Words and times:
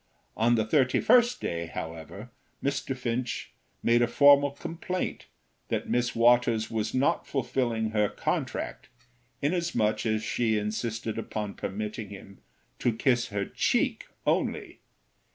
On 0.35 0.55
the 0.55 0.65
thirty 0.65 0.99
first 0.99 1.41
day, 1.41 1.67
however, 1.67 2.31
Mr. 2.63 2.97
Finch 2.97 3.51
made 3.83 4.01
a 4.01 4.07
formal 4.07 4.49
complaint 4.49 5.27
that 5.67 5.91
Miss 5.91 6.15
Waters 6.15 6.71
was 6.71 6.95
not 6.95 7.27
fulfilling 7.27 7.91
her 7.91 8.09
contract, 8.09 8.89
inasmuch 9.43 10.07
as 10.07 10.23
she 10.23 10.57
insisted 10.57 11.19
upon 11.19 11.53
permitting 11.53 12.09
him 12.09 12.39
to 12.79 12.91
kiss 12.97 13.27
her 13.27 13.45
cheek 13.45 14.07
only. 14.25 14.79